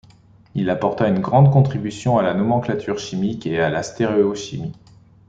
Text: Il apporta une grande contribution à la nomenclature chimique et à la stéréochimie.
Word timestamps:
Il 0.55 0.71
apporta 0.71 1.07
une 1.07 1.19
grande 1.19 1.51
contribution 1.53 2.17
à 2.17 2.23
la 2.23 2.33
nomenclature 2.33 2.97
chimique 2.97 3.45
et 3.45 3.61
à 3.61 3.69
la 3.69 3.83
stéréochimie. 3.83 4.73